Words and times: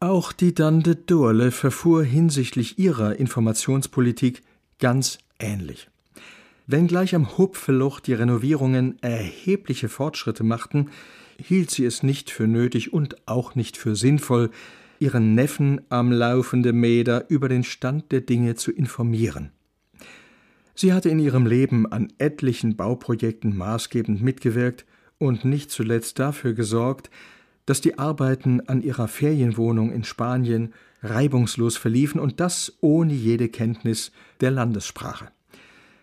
Auch 0.00 0.30
die 0.30 0.54
Dande 0.54 0.94
Dorle 0.94 1.50
verfuhr 1.50 2.04
hinsichtlich 2.04 2.78
ihrer 2.78 3.16
Informationspolitik 3.16 4.42
ganz 4.78 5.18
ähnlich. 5.40 5.88
Wenngleich 6.68 7.16
am 7.16 7.36
Hupfeloch 7.36 7.98
die 7.98 8.12
Renovierungen 8.12 9.02
erhebliche 9.02 9.88
Fortschritte 9.88 10.44
machten, 10.44 10.90
hielt 11.42 11.72
sie 11.72 11.84
es 11.84 12.04
nicht 12.04 12.30
für 12.30 12.46
nötig 12.46 12.92
und 12.92 13.26
auch 13.26 13.56
nicht 13.56 13.76
für 13.76 13.96
sinnvoll, 13.96 14.50
ihren 15.00 15.34
Neffen 15.34 15.80
am 15.88 16.12
laufenden 16.12 16.76
Meter 16.76 17.28
über 17.28 17.48
den 17.48 17.64
Stand 17.64 18.12
der 18.12 18.20
Dinge 18.20 18.54
zu 18.54 18.70
informieren. 18.70 19.50
Sie 20.76 20.92
hatte 20.92 21.08
in 21.08 21.18
ihrem 21.18 21.44
Leben 21.44 21.90
an 21.90 22.12
etlichen 22.18 22.76
Bauprojekten 22.76 23.56
maßgebend 23.56 24.22
mitgewirkt 24.22 24.86
und 25.18 25.44
nicht 25.44 25.72
zuletzt 25.72 26.20
dafür 26.20 26.52
gesorgt, 26.52 27.10
dass 27.68 27.82
die 27.82 27.98
Arbeiten 27.98 28.62
an 28.66 28.80
ihrer 28.80 29.08
Ferienwohnung 29.08 29.92
in 29.92 30.02
Spanien 30.02 30.72
reibungslos 31.02 31.76
verliefen 31.76 32.18
und 32.18 32.40
das 32.40 32.78
ohne 32.80 33.12
jede 33.12 33.50
Kenntnis 33.50 34.10
der 34.40 34.50
Landessprache. 34.50 35.28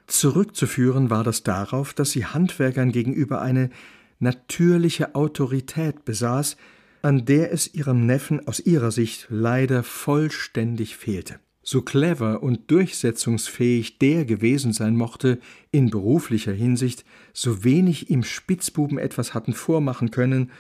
Zurückzuführen 0.06 1.10
war 1.10 1.24
das 1.24 1.42
darauf, 1.42 1.96
dass 1.96 2.12
sie 2.12 2.28
Handwerkern 2.28 2.92
gegenüber 2.92 3.42
eine 3.42 3.72
natürliche 4.20 5.16
Autorität 5.16 6.06
besaß, 6.06 6.56
an 7.02 7.26
der 7.26 7.52
es 7.52 7.74
ihrem 7.74 8.06
Neffen 8.06 8.48
aus 8.48 8.60
ihrer 8.60 8.92
Sicht 8.92 9.26
leider 9.30 9.82
vollständig 9.82 10.96
fehlte. 10.96 11.40
So 11.64 11.82
clever 11.82 12.44
und 12.44 12.70
durchsetzungsfähig 12.70 13.98
der 13.98 14.26
gewesen 14.26 14.72
sein 14.72 14.96
mochte, 14.96 15.40
in 15.72 15.90
beruflicher 15.90 16.54
Hinsicht, 16.54 17.06
so 17.34 17.64
wenig 17.64 18.12
ihm 18.12 18.24
Spitzbuben 18.24 19.00
etwas 19.00 19.34
hatten 19.34 19.54
vormachen 19.54 20.12
können, 20.12 20.52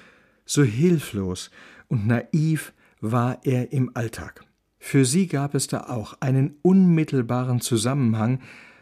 so 0.46 0.64
hilflos 0.64 1.52
und 1.88 2.08
naiv 2.08 2.74
war 3.02 3.40
er 3.44 3.72
im 3.72 3.92
Alltag. 3.96 4.44
Für 4.80 5.06
sie 5.06 5.28
gab 5.28 5.56
es 5.56 5.68
da 5.68 5.82
auch 5.88 6.18
einen 6.20 6.58
unmittelbaren 6.62 7.60
Zusammenhang, 7.60 8.40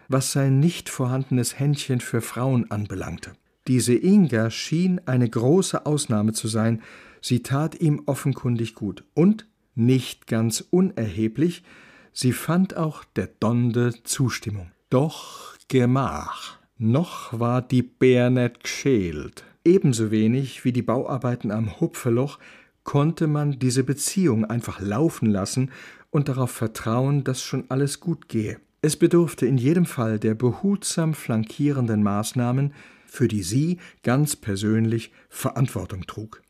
was 0.10 0.32
sein 0.32 0.60
nicht 0.60 0.90
vorhandenes 0.90 1.60
Händchen 1.60 2.02
für 2.02 2.22
Frauen 2.22 2.70
anbelangte. 2.70 3.34
Diese 3.68 3.96
Inga 3.96 4.50
schien 4.50 5.00
eine 5.06 5.30
große 5.30 5.86
Ausnahme 5.86 6.34
zu 6.34 6.48
sein, 6.48 6.82
sie 7.22 7.42
tat 7.42 7.80
ihm 7.80 8.04
offenkundig 8.06 8.76
gut 8.76 9.06
und, 9.14 9.48
nicht 9.76 10.28
ganz 10.28 10.66
unerheblich, 10.70 11.64
sie 12.12 12.34
fand 12.34 12.76
auch 12.76 13.06
der 13.16 13.28
Donde 13.40 13.94
Zustimmung. 14.04 14.72
Doch 14.90 15.56
Gemach. 15.70 16.59
Noch 16.78 17.40
war 17.40 17.62
die 17.62 17.82
Bär 17.82 18.30
net 18.30 18.62
geschält. 18.62 19.46
Ebenso 19.66 20.11
wenig 20.11 20.66
wie 20.66 20.73
die 20.73 20.81
Bauarbeiten 20.81 21.52
am 21.52 21.80
Hupfeloch 21.80 22.39
konnte 22.83 23.28
man 23.28 23.59
diese 23.59 23.83
Beziehung 23.83 24.45
einfach 24.45 24.81
laufen 24.81 25.30
lassen 25.30 25.72
und 26.09 26.28
darauf 26.28 26.52
vertrauen, 26.52 27.23
dass 27.23 27.42
schon 27.42 27.66
alles 27.69 28.00
gut 28.00 28.28
gehe. 28.28 28.59
Es 28.81 28.97
bedurfte 28.97 29.45
in 29.45 29.58
jedem 29.58 29.86
Fall 29.86 30.19
der 30.19 30.36
behutsam 30.36 31.14
flankierenden 31.14 32.03
Maßnahmen, 32.03 32.73
für 33.06 33.30
die 33.30 33.44
sie 33.44 33.80
ganz 34.03 34.36
persönlich 34.36 35.14
Verantwortung 35.30 36.06
trug. 36.06 36.41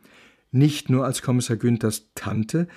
Nicht 0.51 0.89
nur 0.89 1.05
als 1.05 1.21
Kommissar 1.21 1.57
Günthers 1.57 2.09
Tante, 2.15 2.67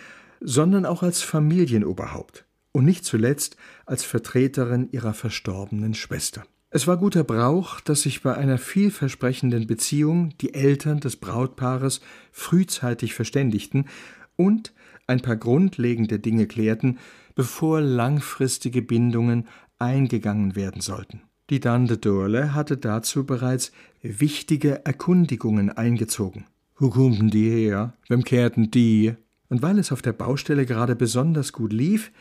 sondern 0.40 0.84
auch 0.84 1.02
als 1.02 1.22
Familienoberhaupt 1.22 2.44
und 2.72 2.84
nicht 2.84 3.06
zuletzt 3.06 3.56
als 3.86 4.04
Vertreterin 4.04 4.90
ihrer 4.92 5.14
verstorbenen 5.14 5.94
Schwester. 5.94 6.44
Es 6.76 6.86
war 6.86 6.98
guter 6.98 7.24
Brauch, 7.24 7.80
dass 7.80 8.02
sich 8.02 8.20
bei 8.20 8.34
einer 8.34 8.58
vielversprechenden 8.58 9.66
Beziehung 9.66 10.36
die 10.42 10.52
Eltern 10.52 11.00
des 11.00 11.16
Brautpaares 11.16 12.02
frühzeitig 12.32 13.14
verständigten 13.14 13.86
und 14.36 14.74
ein 15.06 15.22
paar 15.22 15.36
grundlegende 15.36 16.18
Dinge 16.18 16.46
klärten, 16.46 16.98
bevor 17.34 17.80
langfristige 17.80 18.82
Bindungen 18.82 19.48
eingegangen 19.78 20.54
werden 20.54 20.82
sollten. 20.82 21.22
Die 21.48 21.60
Dande 21.60 21.96
Dorle 21.96 22.52
hatte 22.52 22.76
dazu 22.76 23.24
bereits 23.24 23.72
wichtige 24.02 24.84
Erkundigungen 24.84 25.70
eingezogen. 25.70 26.44
Wo 26.76 26.90
kommen 26.90 27.30
die 27.30 27.48
her? 27.48 27.94
Wem 28.06 28.22
kehrten 28.22 28.70
die? 28.70 29.14
Und 29.48 29.62
weil 29.62 29.78
es 29.78 29.92
auf 29.92 30.02
der 30.02 30.12
Baustelle 30.12 30.66
gerade 30.66 30.94
besonders 30.94 31.54
gut 31.54 31.72
lief, 31.72 32.12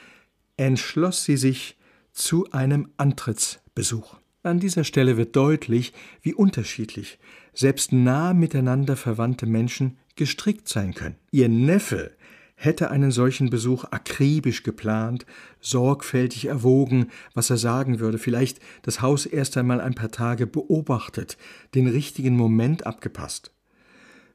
entschloss 0.56 1.26
sie 1.26 1.36
sich 1.36 1.76
zu 2.14 2.50
einem 2.52 2.88
Antrittsbesuch. 2.96 4.16
An 4.46 4.60
dieser 4.60 4.84
Stelle 4.84 5.18
wird 5.18 5.36
deutlich, 5.36 5.92
wie 6.22 6.36
unterschiedlich 6.36 7.18
selbst 7.56 7.92
nah 7.92 8.34
miteinander 8.34 8.96
verwandte 8.96 9.48
Menschen 9.48 9.98
gestrickt 10.16 10.70
sein 10.70 10.94
können. 10.94 11.16
Ihr 11.32 11.50
Neffe 11.50 12.12
hätte 12.54 12.92
einen 12.92 13.10
solchen 13.10 13.50
Besuch 13.50 13.86
akribisch 13.86 14.62
geplant, 14.62 15.26
sorgfältig 15.62 16.46
erwogen, 16.46 17.08
was 17.34 17.50
er 17.50 17.58
sagen 17.58 18.00
würde, 18.00 18.20
vielleicht 18.20 18.60
das 18.84 19.02
Haus 19.02 19.26
erst 19.26 19.58
einmal 19.58 19.82
ein 19.82 19.96
paar 19.96 20.12
Tage 20.12 20.46
beobachtet, 20.46 21.38
den 21.74 21.88
richtigen 21.88 22.38
Moment 22.38 22.86
abgepasst. 22.86 23.52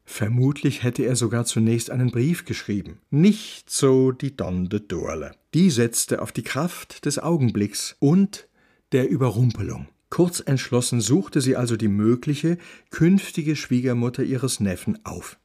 Vermutlich 0.04 0.82
hätte 0.82 1.04
er 1.04 1.15
sogar 1.15 1.44
zunächst 1.44 1.88
einen 1.88 2.10
Brief 2.10 2.44
geschrieben. 2.47 2.99
Nicht 3.10 3.70
so 3.70 4.10
die 4.10 4.37
Donde 4.37 4.81
Dorle. 4.81 5.37
Die 5.54 5.70
setzte 5.70 6.20
auf 6.20 6.32
die 6.32 6.43
Kraft 6.43 7.06
des 7.06 7.20
Augenblicks 7.20 7.94
und 8.00 8.49
der 8.91 9.09
Überrumpelung. 9.09 9.87
Kurz 10.10 10.43
entschlossen 10.44 11.00
suchte 11.00 11.41
sie 11.41 11.56
also 11.56 11.76
die 11.76 11.88
mögliche, 11.88 12.59
künftige 12.91 13.56
Schwiegermutter 13.56 14.25
ihres 14.25 14.60
Neffen 14.60 14.98
auf. 15.04 15.38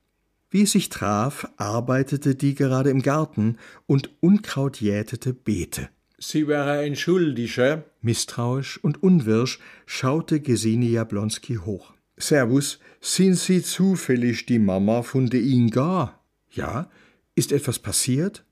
Wie 0.50 0.64
es 0.64 0.72
sich 0.72 0.90
traf, 0.90 1.48
arbeitete 1.58 2.36
die 2.36 2.56
gerade 2.56 2.90
im 2.90 3.02
Garten 3.02 3.58
und 3.86 4.09
Unkraut 4.22 4.81
jätete 4.81 5.34
Beete. 5.34 5.90
Sie 6.18 6.48
wäre 6.48 6.80
ein 6.80 6.96
Schuldiger. 6.96 7.84
Misstrauisch 8.02 8.80
und 8.84 9.04
unwirsch 9.04 9.59
schaute 9.86 10.40
Gesine 10.40 10.86
Jablonski 10.86 11.56
hoch. 11.56 11.94
Servus, 12.18 12.80
sind 13.02 13.36
Sie 13.36 13.62
zufällig 13.62 14.46
die 14.46 14.59
Mama 14.59 15.04
von 15.04 15.30
de 15.30 15.42
Inga? 15.42 16.20
Ja, 16.52 16.90
ist 17.36 17.52
etwas 17.52 17.80
passiert? 17.80 18.46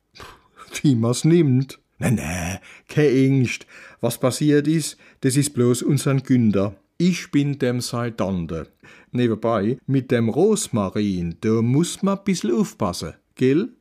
Wie 0.82 0.96
man's 0.96 1.24
nimmt. 1.24 1.80
Ne, 2.00 2.12
ne, 2.12 2.60
kein 2.88 3.40
Angst. 3.40 3.66
Was 4.02 4.18
passiert 4.18 4.68
ist, 4.68 4.98
das 5.22 5.38
ist 5.38 5.54
bloß 5.54 5.84
unseren 5.84 6.24
Günder. 6.24 6.76
Ich 6.98 7.32
bin 7.32 7.60
dem 7.60 7.82
Seidande. 7.82 8.68
Nebenbei, 9.12 9.78
mit 9.86 10.12
dem 10.12 10.30
Rosmarin, 10.30 11.36
da 11.42 11.62
muss 11.62 12.02
man 12.02 12.20
bissl 12.24 12.52
aufpassen, 12.52 13.14
gell? 13.36 13.74